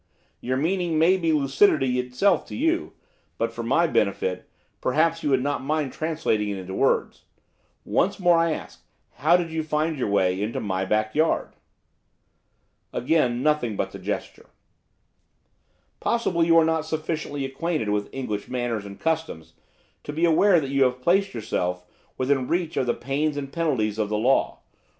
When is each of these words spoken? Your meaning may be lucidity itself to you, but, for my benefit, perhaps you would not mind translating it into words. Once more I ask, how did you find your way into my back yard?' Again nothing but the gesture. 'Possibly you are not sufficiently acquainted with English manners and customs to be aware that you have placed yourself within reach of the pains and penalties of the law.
Your 0.39 0.57
meaning 0.57 0.97
may 0.97 1.15
be 1.15 1.31
lucidity 1.31 1.99
itself 1.99 2.47
to 2.47 2.55
you, 2.55 2.93
but, 3.37 3.53
for 3.53 3.61
my 3.61 3.85
benefit, 3.85 4.49
perhaps 4.81 5.21
you 5.21 5.29
would 5.29 5.43
not 5.43 5.61
mind 5.63 5.93
translating 5.93 6.49
it 6.49 6.57
into 6.57 6.73
words. 6.73 7.25
Once 7.85 8.17
more 8.19 8.35
I 8.39 8.51
ask, 8.51 8.83
how 9.17 9.37
did 9.37 9.51
you 9.51 9.61
find 9.61 9.99
your 9.99 10.07
way 10.09 10.41
into 10.41 10.59
my 10.59 10.85
back 10.85 11.13
yard?' 11.13 11.55
Again 12.91 13.43
nothing 13.43 13.75
but 13.75 13.91
the 13.91 13.99
gesture. 13.99 14.49
'Possibly 15.99 16.47
you 16.47 16.57
are 16.57 16.65
not 16.65 16.83
sufficiently 16.87 17.45
acquainted 17.45 17.89
with 17.89 18.09
English 18.11 18.47
manners 18.47 18.87
and 18.87 18.99
customs 18.99 19.53
to 20.03 20.11
be 20.11 20.25
aware 20.25 20.59
that 20.59 20.71
you 20.71 20.81
have 20.81 21.03
placed 21.03 21.35
yourself 21.35 21.85
within 22.17 22.47
reach 22.47 22.75
of 22.75 22.87
the 22.87 22.95
pains 22.95 23.37
and 23.37 23.53
penalties 23.53 23.99
of 23.99 24.09
the 24.09 24.17
law. 24.17 24.61